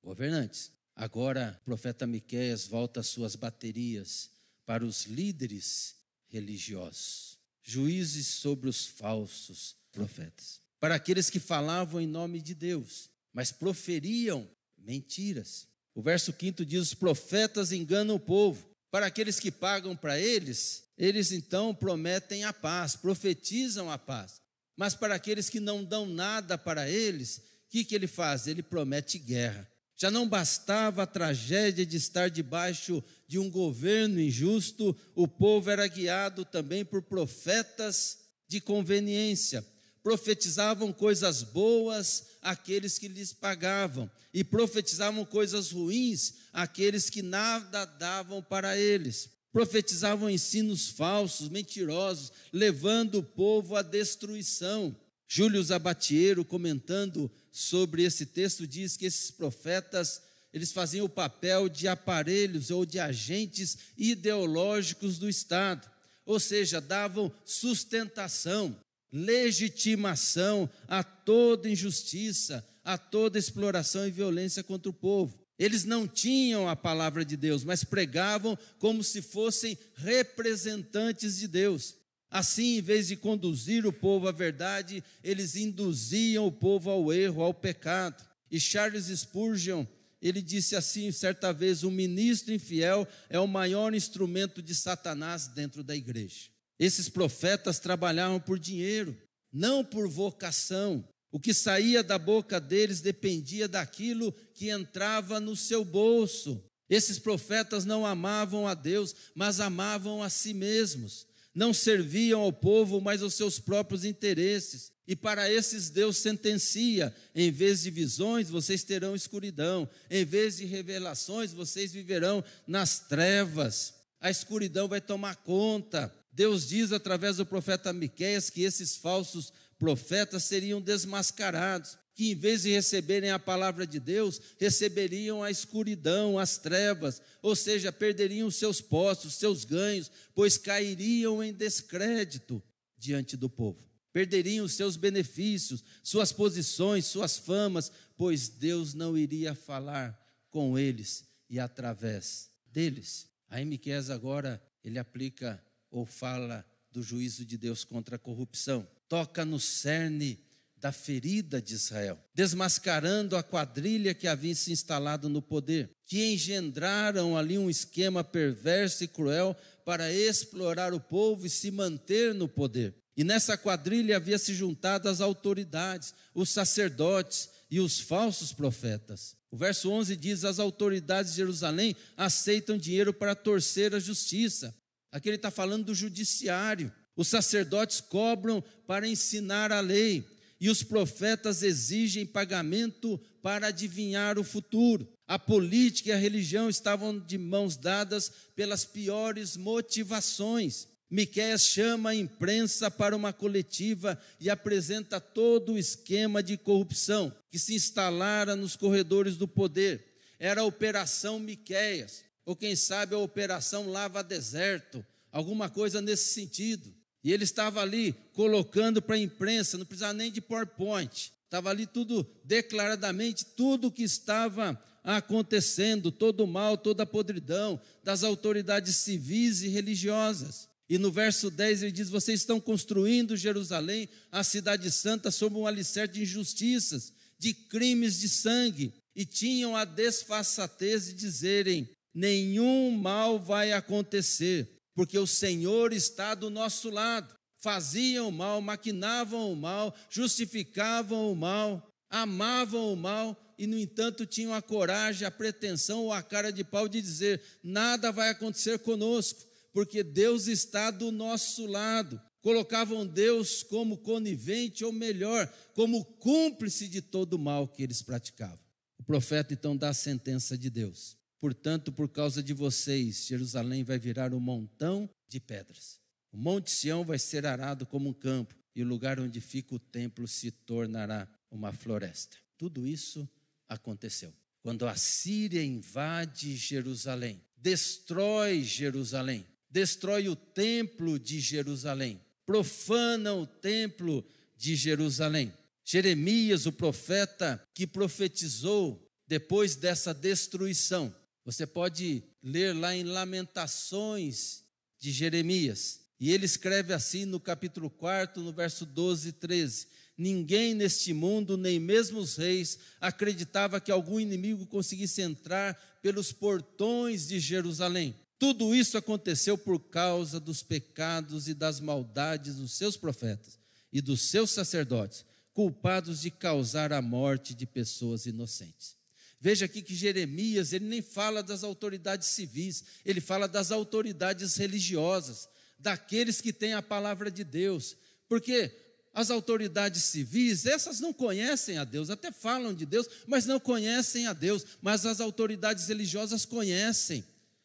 Governantes, 0.00 0.70
agora 0.94 1.58
o 1.60 1.64
profeta 1.64 2.06
Miqueias 2.06 2.68
volta 2.68 3.00
às 3.00 3.08
suas 3.08 3.34
baterias 3.34 4.30
para 4.64 4.84
os 4.84 5.06
líderes 5.06 5.96
religiosos, 6.28 7.36
juízes 7.64 8.28
sobre 8.28 8.68
os 8.68 8.86
falsos 8.86 9.74
profetas, 9.90 10.60
para 10.78 10.94
aqueles 10.94 11.28
que 11.28 11.40
falavam 11.40 12.00
em 12.00 12.06
nome 12.06 12.40
de 12.40 12.54
Deus, 12.54 13.10
mas 13.32 13.50
proferiam 13.50 14.48
mentiras. 14.78 15.66
O 15.96 16.00
verso 16.00 16.32
5 16.38 16.64
diz: 16.64 16.80
Os 16.80 16.94
profetas 16.94 17.72
enganam 17.72 18.14
o 18.14 18.20
povo. 18.20 18.70
Para 18.88 19.06
aqueles 19.06 19.40
que 19.40 19.50
pagam 19.50 19.96
para 19.96 20.18
eles, 20.18 20.84
eles 20.96 21.32
então 21.32 21.74
prometem 21.74 22.44
a 22.44 22.52
paz, 22.52 22.94
profetizam 22.94 23.90
a 23.90 23.98
paz. 23.98 24.40
Mas 24.76 24.94
para 24.94 25.14
aqueles 25.14 25.48
que 25.48 25.58
não 25.58 25.82
dão 25.82 26.06
nada 26.06 26.58
para 26.58 26.88
eles, 26.88 27.38
o 27.38 27.70
que, 27.70 27.84
que 27.84 27.94
ele 27.94 28.06
faz? 28.06 28.46
Ele 28.46 28.62
promete 28.62 29.18
guerra. 29.18 29.68
Já 29.96 30.10
não 30.10 30.28
bastava 30.28 31.04
a 31.04 31.06
tragédia 31.06 31.86
de 31.86 31.96
estar 31.96 32.28
debaixo 32.28 33.02
de 33.26 33.38
um 33.38 33.50
governo 33.50 34.20
injusto, 34.20 34.94
o 35.14 35.26
povo 35.26 35.70
era 35.70 35.86
guiado 35.86 36.44
também 36.44 36.84
por 36.84 37.00
profetas 37.00 38.18
de 38.46 38.60
conveniência. 38.60 39.66
Profetizavam 40.02 40.92
coisas 40.92 41.42
boas 41.42 42.26
àqueles 42.42 42.98
que 42.98 43.08
lhes 43.08 43.32
pagavam, 43.32 44.08
e 44.32 44.44
profetizavam 44.44 45.24
coisas 45.24 45.70
ruins 45.70 46.34
àqueles 46.52 47.08
que 47.08 47.22
nada 47.22 47.86
davam 47.86 48.42
para 48.42 48.76
eles. 48.76 49.30
Profetizavam 49.56 50.28
ensinos 50.28 50.88
falsos, 50.88 51.48
mentirosos, 51.48 52.30
levando 52.52 53.20
o 53.20 53.22
povo 53.22 53.74
à 53.74 53.80
destruição. 53.80 54.94
Júlio 55.26 55.62
Zabatiero, 55.62 56.44
comentando 56.44 57.30
sobre 57.50 58.02
esse 58.02 58.26
texto, 58.26 58.66
diz 58.66 58.98
que 58.98 59.06
esses 59.06 59.30
profetas, 59.30 60.20
eles 60.52 60.72
faziam 60.72 61.06
o 61.06 61.08
papel 61.08 61.70
de 61.70 61.88
aparelhos 61.88 62.70
ou 62.70 62.84
de 62.84 62.98
agentes 62.98 63.78
ideológicos 63.96 65.16
do 65.16 65.26
Estado, 65.26 65.90
ou 66.26 66.38
seja, 66.38 66.78
davam 66.78 67.32
sustentação, 67.42 68.78
legitimação 69.10 70.68
a 70.86 71.02
toda 71.02 71.66
injustiça, 71.66 72.62
a 72.84 72.98
toda 72.98 73.38
exploração 73.38 74.06
e 74.06 74.10
violência 74.10 74.62
contra 74.62 74.90
o 74.90 74.92
povo. 74.92 75.45
Eles 75.58 75.84
não 75.84 76.06
tinham 76.06 76.68
a 76.68 76.76
palavra 76.76 77.24
de 77.24 77.36
Deus, 77.36 77.64
mas 77.64 77.82
pregavam 77.82 78.58
como 78.78 79.02
se 79.02 79.22
fossem 79.22 79.78
representantes 79.94 81.38
de 81.38 81.48
Deus. 81.48 81.96
Assim, 82.30 82.78
em 82.78 82.82
vez 82.82 83.08
de 83.08 83.16
conduzir 83.16 83.86
o 83.86 83.92
povo 83.92 84.28
à 84.28 84.32
verdade, 84.32 85.02
eles 85.22 85.56
induziam 85.56 86.46
o 86.46 86.52
povo 86.52 86.90
ao 86.90 87.12
erro, 87.12 87.42
ao 87.42 87.54
pecado. 87.54 88.22
E 88.50 88.60
Charles 88.60 89.06
Spurgeon, 89.06 89.86
ele 90.20 90.42
disse 90.42 90.76
assim 90.76 91.10
certa 91.10 91.52
vez: 91.52 91.82
o 91.82 91.90
ministro 91.90 92.52
infiel 92.52 93.06
é 93.30 93.38
o 93.38 93.46
maior 93.46 93.94
instrumento 93.94 94.60
de 94.60 94.74
Satanás 94.74 95.46
dentro 95.46 95.82
da 95.82 95.96
igreja. 95.96 96.50
Esses 96.78 97.08
profetas 97.08 97.78
trabalhavam 97.78 98.38
por 98.38 98.58
dinheiro, 98.58 99.16
não 99.52 99.82
por 99.84 100.08
vocação. 100.08 101.06
O 101.30 101.40
que 101.40 101.52
saía 101.52 102.02
da 102.02 102.18
boca 102.18 102.60
deles 102.60 103.00
dependia 103.00 103.68
daquilo 103.68 104.32
que 104.54 104.70
entrava 104.70 105.40
no 105.40 105.56
seu 105.56 105.84
bolso. 105.84 106.64
Esses 106.88 107.18
profetas 107.18 107.84
não 107.84 108.06
amavam 108.06 108.66
a 108.66 108.74
Deus, 108.74 109.14
mas 109.34 109.60
amavam 109.60 110.22
a 110.22 110.30
si 110.30 110.54
mesmos 110.54 111.26
não 111.56 111.72
serviam 111.72 112.42
ao 112.42 112.52
povo, 112.52 113.00
mas 113.00 113.22
aos 113.22 113.32
seus 113.32 113.58
próprios 113.58 114.04
interesses. 114.04 114.92
E 115.08 115.16
para 115.16 115.50
esses 115.50 115.88
Deus 115.88 116.18
sentencia: 116.18 117.14
em 117.34 117.50
vez 117.50 117.82
de 117.82 117.90
visões, 117.90 118.50
vocês 118.50 118.84
terão 118.84 119.16
escuridão, 119.16 119.88
em 120.10 120.22
vez 120.22 120.58
de 120.58 120.66
revelações, 120.66 121.54
vocês 121.54 121.92
viverão 121.92 122.44
nas 122.66 122.98
trevas. 122.98 123.94
A 124.20 124.30
escuridão 124.30 124.86
vai 124.86 125.00
tomar 125.00 125.36
conta. 125.36 126.14
Deus 126.30 126.68
diz 126.68 126.92
através 126.92 127.38
do 127.38 127.46
profeta 127.46 127.90
Miqueias 127.90 128.50
que 128.50 128.60
esses 128.60 128.94
falsos 128.94 129.50
profetas 129.78 130.44
seriam 130.44 130.80
desmascarados 130.80 131.98
que 132.16 132.32
em 132.32 132.34
vez 132.34 132.62
de 132.62 132.70
receberem 132.70 133.30
a 133.30 133.38
palavra 133.38 133.86
de 133.86 134.00
Deus, 134.00 134.40
receberiam 134.58 135.42
a 135.42 135.50
escuridão, 135.50 136.38
as 136.38 136.56
trevas, 136.56 137.20
ou 137.42 137.54
seja, 137.54 137.92
perderiam 137.92 138.50
seus 138.50 138.80
postos, 138.80 139.34
seus 139.34 139.66
ganhos, 139.66 140.10
pois 140.34 140.56
cairiam 140.56 141.44
em 141.44 141.52
descrédito 141.52 142.62
diante 142.96 143.36
do 143.36 143.50
povo. 143.50 143.86
Perderiam 144.14 144.66
seus 144.66 144.96
benefícios, 144.96 145.84
suas 146.02 146.32
posições, 146.32 147.04
suas 147.04 147.36
famas, 147.36 147.92
pois 148.16 148.48
Deus 148.48 148.94
não 148.94 149.16
iria 149.16 149.54
falar 149.54 150.18
com 150.48 150.78
eles 150.78 151.22
e 151.50 151.60
através 151.60 152.48
deles. 152.72 153.28
A 153.46 153.62
Miqueias 153.62 154.08
agora 154.08 154.62
ele 154.82 154.98
aplica 154.98 155.62
ou 155.90 156.06
fala 156.06 156.64
do 156.96 157.02
juízo 157.02 157.44
de 157.44 157.58
Deus 157.58 157.84
contra 157.84 158.16
a 158.16 158.18
corrupção. 158.18 158.88
Toca 159.06 159.44
no 159.44 159.60
cerne 159.60 160.40
da 160.78 160.90
ferida 160.90 161.60
de 161.60 161.74
Israel, 161.74 162.18
desmascarando 162.34 163.36
a 163.36 163.42
quadrilha 163.42 164.14
que 164.14 164.26
havia 164.26 164.54
se 164.54 164.72
instalado 164.72 165.28
no 165.28 165.42
poder, 165.42 165.90
que 166.06 166.32
engendraram 166.32 167.36
ali 167.36 167.58
um 167.58 167.68
esquema 167.68 168.24
perverso 168.24 169.04
e 169.04 169.08
cruel 169.08 169.54
para 169.84 170.10
explorar 170.10 170.94
o 170.94 171.00
povo 171.00 171.46
e 171.46 171.50
se 171.50 171.70
manter 171.70 172.34
no 172.34 172.48
poder. 172.48 172.94
E 173.14 173.22
nessa 173.22 173.58
quadrilha 173.58 174.16
havia 174.16 174.38
se 174.38 174.54
juntado 174.54 175.06
as 175.06 175.20
autoridades, 175.20 176.14
os 176.34 176.48
sacerdotes 176.48 177.50
e 177.70 177.78
os 177.78 178.00
falsos 178.00 178.52
profetas. 178.52 179.36
O 179.50 179.56
verso 179.56 179.90
11 179.90 180.16
diz: 180.16 180.44
As 180.44 180.58
autoridades 180.58 181.32
de 181.32 181.36
Jerusalém 181.38 181.94
aceitam 182.16 182.78
dinheiro 182.78 183.12
para 183.12 183.34
torcer 183.34 183.94
a 183.94 183.98
justiça. 183.98 184.74
Aqui 185.16 185.30
ele 185.30 185.36
está 185.36 185.50
falando 185.50 185.86
do 185.86 185.94
judiciário. 185.94 186.92
Os 187.16 187.28
sacerdotes 187.28 188.02
cobram 188.02 188.62
para 188.86 189.08
ensinar 189.08 189.72
a 189.72 189.80
lei 189.80 190.22
e 190.60 190.68
os 190.68 190.82
profetas 190.82 191.62
exigem 191.62 192.26
pagamento 192.26 193.18
para 193.40 193.68
adivinhar 193.68 194.38
o 194.38 194.44
futuro. 194.44 195.10
A 195.26 195.38
política 195.38 196.10
e 196.10 196.12
a 196.12 196.18
religião 196.18 196.68
estavam 196.68 197.18
de 197.18 197.38
mãos 197.38 197.78
dadas 197.78 198.30
pelas 198.54 198.84
piores 198.84 199.56
motivações. 199.56 200.86
Miqueias 201.10 201.62
chama 201.62 202.10
a 202.10 202.14
imprensa 202.14 202.90
para 202.90 203.16
uma 203.16 203.32
coletiva 203.32 204.20
e 204.38 204.50
apresenta 204.50 205.18
todo 205.18 205.72
o 205.72 205.78
esquema 205.78 206.42
de 206.42 206.58
corrupção 206.58 207.34
que 207.50 207.58
se 207.58 207.74
instalara 207.74 208.54
nos 208.54 208.76
corredores 208.76 209.38
do 209.38 209.48
poder. 209.48 210.04
Era 210.38 210.60
a 210.60 210.64
Operação 210.64 211.40
Miqueias, 211.40 212.25
ou 212.46 212.54
quem 212.54 212.76
sabe 212.76 213.14
a 213.14 213.18
Operação 213.18 213.90
Lava 213.90 214.22
Deserto, 214.22 215.04
alguma 215.32 215.68
coisa 215.68 216.00
nesse 216.00 216.32
sentido. 216.32 216.94
E 217.22 217.32
ele 217.32 217.42
estava 217.42 217.82
ali 217.82 218.14
colocando 218.32 219.02
para 219.02 219.16
a 219.16 219.18
imprensa, 219.18 219.76
não 219.76 219.84
precisava 219.84 220.14
nem 220.14 220.30
de 220.30 220.40
PowerPoint. 220.40 221.32
Estava 221.44 221.70
ali 221.70 221.86
tudo 221.86 222.24
declaradamente, 222.44 223.44
tudo 223.44 223.88
o 223.88 223.92
que 223.92 224.04
estava 224.04 224.80
acontecendo, 225.02 226.12
todo 226.12 226.44
o 226.44 226.46
mal, 226.46 226.78
toda 226.78 227.02
a 227.02 227.06
podridão 227.06 227.80
das 228.04 228.22
autoridades 228.22 228.94
civis 228.96 229.62
e 229.62 229.68
religiosas. 229.68 230.68
E 230.88 230.98
no 230.98 231.10
verso 231.10 231.50
10 231.50 231.82
ele 231.82 231.92
diz: 231.92 232.08
Vocês 232.08 232.40
estão 232.40 232.60
construindo 232.60 233.36
Jerusalém, 233.36 234.08
a 234.30 234.44
cidade 234.44 234.88
santa, 234.92 235.32
sob 235.32 235.56
um 235.56 235.66
alicerce 235.66 236.14
de 236.14 236.22
injustiças, 236.22 237.12
de 237.36 237.52
crimes 237.52 238.20
de 238.20 238.28
sangue, 238.28 238.94
e 239.16 239.24
tinham 239.24 239.74
a 239.74 239.84
desfaçatez 239.84 241.06
de 241.06 241.14
dizerem: 241.14 241.88
Nenhum 242.16 242.92
mal 242.92 243.38
vai 243.38 243.72
acontecer 243.72 244.80
porque 244.94 245.18
o 245.18 245.26
Senhor 245.26 245.92
está 245.92 246.34
do 246.34 246.48
nosso 246.48 246.88
lado. 246.88 247.36
Faziam 247.58 248.30
o 248.30 248.32
mal, 248.32 248.62
maquinavam 248.62 249.52
o 249.52 249.54
mal, 249.54 249.94
justificavam 250.08 251.30
o 251.30 251.36
mal, 251.36 251.86
amavam 252.08 252.90
o 252.90 252.96
mal 252.96 253.54
e, 253.58 253.66
no 253.66 253.78
entanto, 253.78 254.24
tinham 254.24 254.54
a 254.54 254.62
coragem, 254.62 255.26
a 255.26 255.30
pretensão 255.30 256.04
ou 256.04 256.12
a 256.12 256.22
cara 256.22 256.50
de 256.50 256.64
pau 256.64 256.88
de 256.88 257.02
dizer: 257.02 257.42
nada 257.62 258.10
vai 258.10 258.30
acontecer 258.30 258.78
conosco, 258.78 259.44
porque 259.70 260.02
Deus 260.02 260.46
está 260.46 260.90
do 260.90 261.12
nosso 261.12 261.66
lado. 261.66 262.18
Colocavam 262.40 263.06
Deus 263.06 263.62
como 263.62 263.98
conivente, 263.98 264.82
ou 264.82 264.92
melhor, 264.92 265.52
como 265.74 266.02
cúmplice 266.02 266.88
de 266.88 267.02
todo 267.02 267.34
o 267.34 267.38
mal 267.38 267.68
que 267.68 267.82
eles 267.82 268.00
praticavam. 268.00 268.60
O 268.98 269.04
profeta 269.04 269.52
então 269.52 269.76
dá 269.76 269.90
a 269.90 269.94
sentença 269.94 270.56
de 270.56 270.70
Deus. 270.70 271.18
Portanto, 271.40 271.92
por 271.92 272.08
causa 272.08 272.42
de 272.42 272.52
vocês, 272.52 273.26
Jerusalém 273.26 273.84
vai 273.84 273.98
virar 273.98 274.32
um 274.32 274.40
montão 274.40 275.08
de 275.28 275.38
pedras. 275.38 276.00
O 276.32 276.36
Monte 276.36 276.70
Sião 276.70 277.04
vai 277.04 277.18
ser 277.18 277.46
arado 277.46 277.86
como 277.86 278.08
um 278.08 278.12
campo, 278.12 278.54
e 278.74 278.82
o 278.82 278.86
lugar 278.86 279.18
onde 279.18 279.40
fica 279.40 279.74
o 279.74 279.78
templo 279.78 280.28
se 280.28 280.50
tornará 280.50 281.26
uma 281.50 281.72
floresta. 281.72 282.36
Tudo 282.58 282.86
isso 282.86 283.28
aconteceu. 283.68 284.32
Quando 284.60 284.86
a 284.86 284.96
Síria 284.96 285.64
invade 285.64 286.56
Jerusalém, 286.56 287.40
destrói 287.56 288.62
Jerusalém, 288.62 289.46
destrói 289.70 290.28
o 290.28 290.36
templo 290.36 291.18
de 291.18 291.40
Jerusalém, 291.40 292.20
profana 292.44 293.32
o 293.32 293.46
templo 293.46 294.26
de 294.56 294.74
Jerusalém. 294.74 295.52
Jeremias, 295.84 296.66
o 296.66 296.72
profeta 296.72 297.62
que 297.72 297.86
profetizou 297.86 299.08
depois 299.26 299.76
dessa 299.76 300.12
destruição, 300.12 301.14
você 301.46 301.64
pode 301.64 302.24
ler 302.42 302.74
lá 302.74 302.92
em 302.92 303.04
Lamentações 303.04 304.64
de 304.98 305.12
Jeremias. 305.12 306.00
E 306.18 306.32
ele 306.32 306.44
escreve 306.44 306.92
assim 306.92 307.24
no 307.24 307.38
capítulo 307.38 307.88
4, 307.88 308.42
no 308.42 308.52
verso 308.52 308.84
12 308.84 309.28
e 309.28 309.32
13: 309.32 309.86
Ninguém 310.18 310.74
neste 310.74 311.12
mundo, 311.12 311.56
nem 311.56 311.78
mesmo 311.78 312.18
os 312.18 312.34
reis, 312.34 312.80
acreditava 313.00 313.80
que 313.80 313.92
algum 313.92 314.18
inimigo 314.18 314.66
conseguisse 314.66 315.22
entrar 315.22 315.74
pelos 316.02 316.32
portões 316.32 317.28
de 317.28 317.38
Jerusalém. 317.38 318.16
Tudo 318.40 318.74
isso 318.74 318.98
aconteceu 318.98 319.56
por 319.56 319.78
causa 319.78 320.40
dos 320.40 320.64
pecados 320.64 321.46
e 321.46 321.54
das 321.54 321.78
maldades 321.78 322.56
dos 322.56 322.72
seus 322.72 322.96
profetas 322.96 323.56
e 323.92 324.00
dos 324.00 324.22
seus 324.22 324.50
sacerdotes, 324.50 325.24
culpados 325.54 326.22
de 326.22 326.30
causar 326.30 326.92
a 326.92 327.00
morte 327.00 327.54
de 327.54 327.66
pessoas 327.66 328.26
inocentes. 328.26 328.96
Veja 329.40 329.66
aqui 329.66 329.82
que 329.82 329.94
Jeremias, 329.94 330.72
ele 330.72 330.86
nem 330.86 331.02
fala 331.02 331.42
das 331.42 331.62
autoridades 331.62 332.28
civis, 332.28 332.84
ele 333.04 333.20
fala 333.20 333.46
das 333.46 333.70
autoridades 333.70 334.56
religiosas, 334.56 335.48
daqueles 335.78 336.40
que 336.40 336.52
têm 336.52 336.72
a 336.72 336.82
palavra 336.82 337.30
de 337.30 337.44
Deus. 337.44 337.96
Porque 338.28 338.72
as 339.12 339.30
autoridades 339.30 340.02
civis, 340.04 340.66
essas 340.66 341.00
não 341.00 341.12
conhecem 341.12 341.78
a 341.78 341.84
Deus, 341.84 342.10
até 342.10 342.30
falam 342.30 342.74
de 342.74 342.84
Deus, 342.84 343.08
mas 343.26 343.46
não 343.46 343.58
conhecem 343.58 344.26
a 344.26 344.32
Deus, 344.32 344.64
mas 344.82 345.06
as 345.06 345.20
autoridades 345.20 345.88
religiosas 345.88 346.44
conhecem. 346.44 347.24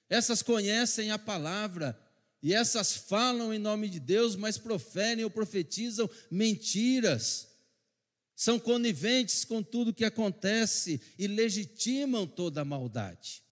Essas 0.09 0.41
conhecem 0.41 1.11
a 1.11 1.19
palavra, 1.19 1.97
e 2.43 2.53
essas 2.53 2.95
falam 2.95 3.53
em 3.53 3.59
nome 3.59 3.87
de 3.87 3.99
Deus, 3.99 4.35
mas 4.35 4.57
proferem 4.57 5.23
ou 5.23 5.29
profetizam 5.29 6.09
mentiras. 6.29 7.50
São 8.41 8.59
coniventes 8.59 9.45
com 9.45 9.61
tudo 9.61 9.93
que 9.93 10.03
acontece 10.03 10.99
e 11.15 11.27
legitimam 11.27 12.25
toda 12.25 12.61
a 12.61 12.65
maldade. 12.65 13.43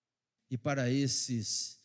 E 0.50 0.58
para 0.58 0.89
esses, 0.89 1.77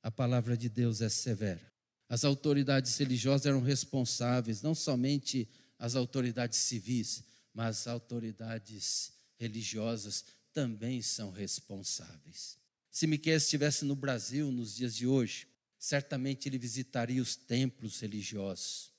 a 0.00 0.08
palavra 0.08 0.56
de 0.56 0.68
Deus 0.68 1.00
é 1.00 1.08
severa. 1.08 1.72
As 2.08 2.24
autoridades 2.24 2.96
religiosas 2.96 3.46
eram 3.46 3.60
responsáveis, 3.60 4.62
não 4.62 4.72
somente 4.72 5.48
as 5.80 5.96
autoridades 5.96 6.60
civis, 6.60 7.24
mas 7.52 7.78
as 7.78 7.86
autoridades 7.88 9.12
religiosas 9.36 10.24
também 10.52 11.02
são 11.02 11.32
responsáveis. 11.32 12.56
Se 12.88 13.08
Miquel 13.08 13.36
estivesse 13.36 13.84
no 13.84 13.96
Brasil 13.96 14.52
nos 14.52 14.76
dias 14.76 14.94
de 14.94 15.08
hoje, 15.08 15.48
certamente 15.76 16.48
ele 16.48 16.58
visitaria 16.58 17.20
os 17.20 17.34
templos 17.34 17.98
religiosos. 17.98 18.92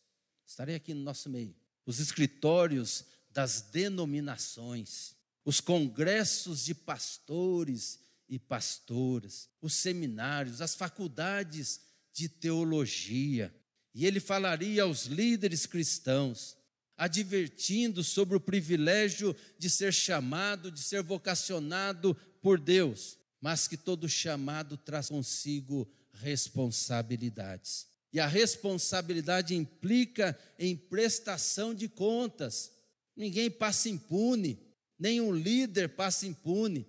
Estarei 0.45 0.75
aqui 0.75 0.93
no 0.93 1.03
nosso 1.03 1.29
meio. 1.29 1.55
Os 1.85 2.01
escritórios 2.01 3.05
das 3.35 3.61
denominações, 3.61 5.13
os 5.43 5.59
congressos 5.59 6.63
de 6.63 6.73
pastores 6.73 7.99
e 8.29 8.39
pastoras, 8.39 9.49
os 9.61 9.73
seminários, 9.73 10.61
as 10.61 10.73
faculdades 10.73 11.81
de 12.13 12.29
teologia. 12.29 13.53
E 13.93 14.05
ele 14.05 14.21
falaria 14.21 14.83
aos 14.83 15.05
líderes 15.07 15.65
cristãos, 15.65 16.55
advertindo 16.97 18.05
sobre 18.05 18.37
o 18.37 18.39
privilégio 18.39 19.35
de 19.59 19.69
ser 19.69 19.93
chamado, 19.93 20.71
de 20.71 20.81
ser 20.81 21.03
vocacionado 21.03 22.15
por 22.41 22.57
Deus, 22.57 23.17
mas 23.41 23.67
que 23.67 23.75
todo 23.75 24.07
chamado 24.07 24.77
traz 24.77 25.09
consigo 25.09 25.85
responsabilidades. 26.13 27.87
E 28.13 28.19
a 28.19 28.27
responsabilidade 28.27 29.53
implica 29.53 30.39
em 30.57 30.73
prestação 30.73 31.75
de 31.75 31.89
contas. 31.89 32.71
Ninguém 33.15 33.50
passa 33.50 33.89
impune, 33.89 34.60
nenhum 35.00 35.31
líder 35.34 35.89
passa 35.89 36.25
impune. 36.25 36.88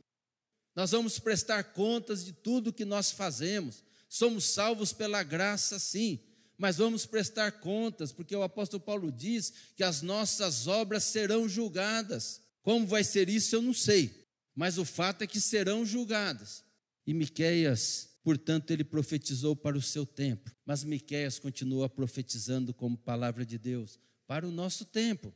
Nós 0.75 0.91
vamos 0.91 1.19
prestar 1.19 1.63
contas 1.73 2.25
de 2.25 2.33
tudo 2.33 2.73
que 2.73 2.85
nós 2.85 3.11
fazemos. 3.11 3.85
Somos 4.09 4.45
salvos 4.45 4.93
pela 4.93 5.23
graça, 5.23 5.79
sim, 5.79 6.21
mas 6.59 6.77
vamos 6.77 7.07
prestar 7.07 7.53
contas, 7.53 8.13
porque 8.13 8.35
o 8.35 8.43
apóstolo 8.43 8.83
Paulo 8.83 9.11
diz 9.11 9.53
que 9.75 9.83
as 9.83 10.03
nossas 10.03 10.67
obras 10.67 11.05
serão 11.05 11.49
julgadas. 11.49 12.41
Como 12.63 12.87
vai 12.87 13.05
ser 13.05 13.29
isso, 13.29 13.55
eu 13.55 13.63
não 13.63 13.75
sei, 13.75 14.27
mas 14.55 14.79
o 14.79 14.85
fato 14.85 15.23
é 15.23 15.27
que 15.27 15.41
serão 15.41 15.85
julgadas. 15.85 16.65
E 17.07 17.15
Miqueias 17.15 18.17
Portanto, 18.27 18.73
ele 18.73 18.83
profetizou 18.83 19.55
para 19.55 19.79
o 19.79 19.81
seu 19.81 20.05
tempo, 20.05 20.51
mas 20.65 20.83
Miqueias 20.83 21.39
continua 21.39 21.89
profetizando 21.89 22.75
como 22.75 22.99
palavra 22.99 23.47
de 23.47 23.57
Deus 23.57 24.01
para 24.27 24.45
o 24.45 24.51
nosso 24.51 24.85
tempo. 24.85 25.33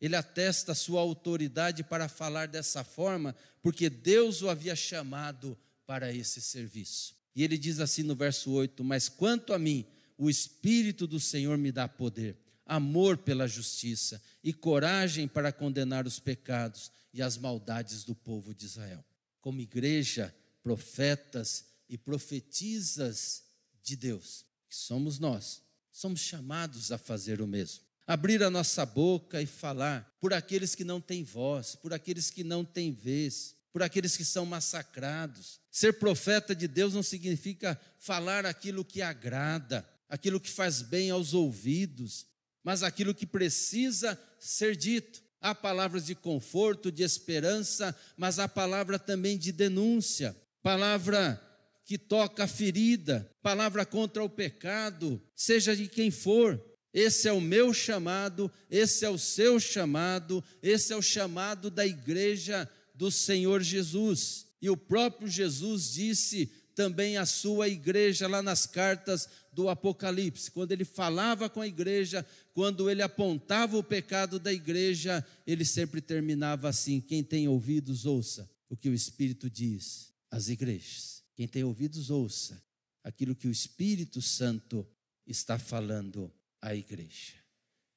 Ele 0.00 0.14
atesta 0.14 0.74
sua 0.74 1.00
autoridade 1.00 1.82
para 1.82 2.08
falar 2.08 2.46
dessa 2.46 2.84
forma, 2.84 3.34
porque 3.62 3.90
Deus 3.90 4.42
o 4.42 4.48
havia 4.48 4.76
chamado 4.76 5.58
para 5.86 6.12
esse 6.12 6.40
serviço. 6.40 7.16
E 7.34 7.42
ele 7.42 7.58
diz 7.58 7.80
assim 7.80 8.02
no 8.02 8.14
verso 8.14 8.50
8: 8.50 8.84
Mas 8.84 9.08
quanto 9.08 9.52
a 9.52 9.58
mim, 9.58 9.86
o 10.16 10.28
Espírito 10.28 11.06
do 11.06 11.18
Senhor 11.18 11.56
me 11.56 11.72
dá 11.72 11.88
poder, 11.88 12.36
amor 12.66 13.16
pela 13.16 13.48
justiça 13.48 14.20
e 14.42 14.52
coragem 14.52 15.26
para 15.26 15.52
condenar 15.52 16.06
os 16.06 16.18
pecados 16.18 16.90
e 17.12 17.22
as 17.22 17.36
maldades 17.38 18.04
do 18.04 18.14
povo 18.14 18.54
de 18.54 18.66
Israel. 18.66 19.04
Como 19.40 19.60
igreja, 19.60 20.34
profetas 20.62 21.64
e 21.88 21.96
profetizas 21.96 23.44
de 23.82 23.96
Deus, 23.96 24.44
que 24.68 24.76
somos 24.76 25.18
nós, 25.18 25.62
somos 25.90 26.20
chamados 26.20 26.92
a 26.92 26.98
fazer 26.98 27.40
o 27.40 27.46
mesmo. 27.46 27.87
Abrir 28.08 28.42
a 28.42 28.48
nossa 28.48 28.86
boca 28.86 29.42
e 29.42 29.44
falar 29.44 30.16
por 30.18 30.32
aqueles 30.32 30.74
que 30.74 30.82
não 30.82 30.98
têm 30.98 31.22
voz, 31.22 31.74
por 31.74 31.92
aqueles 31.92 32.30
que 32.30 32.42
não 32.42 32.64
têm 32.64 32.90
vez, 32.90 33.54
por 33.70 33.82
aqueles 33.82 34.16
que 34.16 34.24
são 34.24 34.46
massacrados. 34.46 35.60
Ser 35.70 35.98
profeta 35.98 36.54
de 36.54 36.66
Deus 36.66 36.94
não 36.94 37.02
significa 37.02 37.78
falar 37.98 38.46
aquilo 38.46 38.82
que 38.82 39.02
agrada, 39.02 39.86
aquilo 40.08 40.40
que 40.40 40.48
faz 40.48 40.80
bem 40.80 41.10
aos 41.10 41.34
ouvidos, 41.34 42.24
mas 42.64 42.82
aquilo 42.82 43.14
que 43.14 43.26
precisa 43.26 44.18
ser 44.38 44.74
dito. 44.74 45.22
Há 45.38 45.54
palavras 45.54 46.06
de 46.06 46.14
conforto, 46.14 46.90
de 46.90 47.02
esperança, 47.02 47.94
mas 48.16 48.38
há 48.38 48.48
palavra 48.48 48.98
também 48.98 49.36
de 49.36 49.52
denúncia, 49.52 50.34
palavra 50.62 51.38
que 51.84 51.96
toca 51.96 52.44
a 52.44 52.48
ferida, 52.48 53.30
palavra 53.42 53.84
contra 53.84 54.24
o 54.24 54.30
pecado, 54.30 55.22
seja 55.34 55.76
de 55.76 55.88
quem 55.88 56.10
for. 56.10 56.58
Esse 56.92 57.28
é 57.28 57.32
o 57.32 57.40
meu 57.40 57.72
chamado, 57.72 58.50
esse 58.70 59.04
é 59.04 59.10
o 59.10 59.18
seu 59.18 59.60
chamado, 59.60 60.42
esse 60.62 60.92
é 60.92 60.96
o 60.96 61.02
chamado 61.02 61.70
da 61.70 61.86
igreja 61.86 62.68
do 62.94 63.10
Senhor 63.10 63.62
Jesus. 63.62 64.46
E 64.60 64.70
o 64.70 64.76
próprio 64.76 65.28
Jesus 65.28 65.92
disse 65.92 66.50
também 66.74 67.16
à 67.16 67.26
sua 67.26 67.68
igreja 67.68 68.28
lá 68.28 68.40
nas 68.40 68.64
cartas 68.64 69.28
do 69.52 69.68
Apocalipse, 69.68 70.50
quando 70.50 70.70
ele 70.70 70.84
falava 70.84 71.50
com 71.50 71.60
a 71.60 71.66
igreja, 71.66 72.24
quando 72.54 72.88
ele 72.88 73.02
apontava 73.02 73.76
o 73.76 73.82
pecado 73.82 74.38
da 74.38 74.52
igreja, 74.52 75.26
ele 75.44 75.64
sempre 75.64 76.00
terminava 76.00 76.68
assim: 76.68 77.00
quem 77.00 77.24
tem 77.24 77.48
ouvidos, 77.48 78.06
ouça 78.06 78.48
o 78.68 78.76
que 78.76 78.88
o 78.88 78.94
Espírito 78.94 79.50
diz 79.50 80.12
às 80.30 80.48
igrejas. 80.48 81.24
Quem 81.34 81.48
tem 81.48 81.64
ouvidos, 81.64 82.10
ouça 82.10 82.62
aquilo 83.02 83.34
que 83.34 83.48
o 83.48 83.50
Espírito 83.50 84.22
Santo 84.22 84.86
está 85.26 85.58
falando 85.58 86.32
à 86.60 86.74
igreja. 86.74 87.34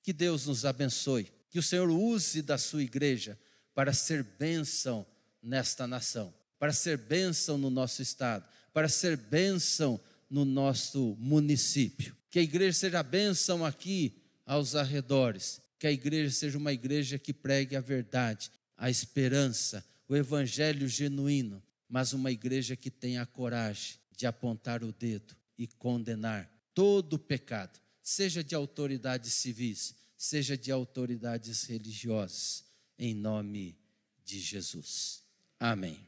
Que 0.04 0.14
Deus 0.14 0.48
nos 0.48 0.66
abençoe, 0.66 1.32
que 1.50 1.60
o 1.60 1.64
Senhor 1.64 1.90
use 1.90 2.42
da 2.42 2.58
sua 2.58 2.82
igreja 2.82 3.38
para 3.74 3.94
ser 3.94 4.24
bênção 4.24 5.06
nesta 5.42 5.88
nação, 5.88 6.34
para 6.60 6.74
ser 6.74 6.98
bênção 6.98 7.58
no 7.58 7.70
nosso 7.70 8.02
estado, 8.02 8.46
para 8.74 8.90
ser 8.90 9.18
bênção 9.18 10.00
no 10.30 10.46
nosso 10.46 11.16
município. 11.20 12.16
Que 12.30 12.40
a 12.40 12.44
igreja 12.44 12.78
seja 12.80 13.04
bênção 13.04 13.66
aqui 13.66 14.22
aos 14.46 14.76
arredores, 14.76 15.62
que 15.78 15.88
a 15.88 15.92
igreja 15.92 16.34
seja 16.34 16.58
uma 16.58 16.72
igreja 16.72 17.20
que 17.20 17.34
pregue 17.34 17.76
a 17.76 17.82
verdade, 17.82 18.52
a 18.78 18.90
esperança, 18.90 19.86
o 20.08 20.16
evangelho 20.16 20.88
genuíno, 20.88 21.62
mas 21.88 22.14
uma 22.14 22.32
igreja 22.32 22.76
que 22.76 22.90
tenha 22.90 23.22
a 23.22 23.26
coragem 23.26 23.96
de 24.16 24.26
apontar 24.26 24.84
o 24.84 24.92
dedo 24.92 25.36
e 25.58 25.68
condenar 25.68 26.50
todo 26.74 27.14
o 27.14 27.20
pecado, 27.20 27.80
seja 28.02 28.44
de 28.44 28.56
autoridades 28.56 29.34
civis, 29.34 29.96
seja 30.18 30.58
de 30.58 30.72
autoridades 30.72 31.64
religiosas, 31.64 32.64
em 32.98 33.14
nome 33.14 33.78
de 34.24 34.40
Jesus. 34.40 35.24
Amém. 35.60 36.00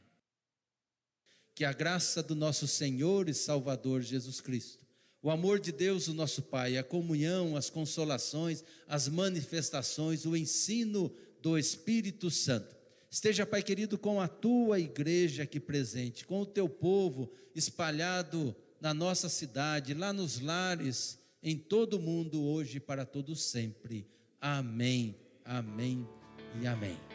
Que 1.54 1.64
a 1.64 1.72
graça 1.72 2.22
do 2.22 2.34
nosso 2.34 2.66
Senhor 2.66 3.28
e 3.28 3.34
Salvador 3.34 4.02
Jesus 4.02 4.40
Cristo, 4.40 4.84
o 5.22 5.30
amor 5.30 5.58
de 5.58 5.72
Deus, 5.72 6.08
o 6.08 6.14
nosso 6.14 6.42
Pai, 6.42 6.76
a 6.76 6.84
comunhão, 6.84 7.56
as 7.56 7.70
consolações, 7.70 8.62
as 8.86 9.08
manifestações, 9.08 10.26
o 10.26 10.36
ensino 10.36 11.14
do 11.40 11.56
Espírito 11.56 12.30
Santo 12.30 12.74
Esteja, 13.14 13.46
Pai 13.46 13.62
querido, 13.62 13.96
com 13.96 14.20
a 14.20 14.26
tua 14.26 14.80
igreja 14.80 15.44
aqui 15.44 15.60
presente, 15.60 16.26
com 16.26 16.40
o 16.40 16.46
teu 16.46 16.68
povo 16.68 17.30
espalhado 17.54 18.52
na 18.80 18.92
nossa 18.92 19.28
cidade, 19.28 19.94
lá 19.94 20.12
nos 20.12 20.40
lares, 20.40 21.16
em 21.44 21.58
todo 21.58 21.98
o 21.98 22.00
mundo, 22.00 22.42
hoje 22.42 22.78
e 22.78 22.80
para 22.80 23.04
todos 23.04 23.42
sempre. 23.42 24.06
Amém, 24.40 25.14
amém 25.44 26.08
e 26.60 26.66
amém. 26.66 27.13